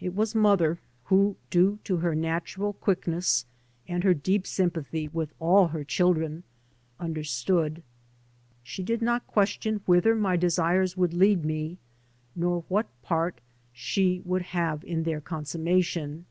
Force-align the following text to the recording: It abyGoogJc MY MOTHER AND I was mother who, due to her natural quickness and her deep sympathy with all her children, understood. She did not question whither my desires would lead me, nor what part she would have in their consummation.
It 0.00 0.14
abyGoogJc 0.14 0.34
MY 0.34 0.40
MOTHER 0.40 0.68
AND 0.68 0.76
I 0.76 0.76
was 0.76 0.78
mother 0.80 0.80
who, 1.04 1.36
due 1.50 1.78
to 1.84 1.96
her 1.98 2.14
natural 2.14 2.72
quickness 2.72 3.44
and 3.86 4.02
her 4.02 4.14
deep 4.14 4.46
sympathy 4.46 5.08
with 5.08 5.34
all 5.38 5.68
her 5.68 5.84
children, 5.84 6.44
understood. 6.98 7.82
She 8.62 8.82
did 8.82 9.02
not 9.02 9.26
question 9.26 9.82
whither 9.84 10.14
my 10.14 10.38
desires 10.38 10.96
would 10.96 11.12
lead 11.12 11.44
me, 11.44 11.76
nor 12.34 12.64
what 12.68 12.86
part 13.02 13.42
she 13.74 14.22
would 14.24 14.40
have 14.56 14.82
in 14.84 15.02
their 15.02 15.20
consummation. 15.20 16.24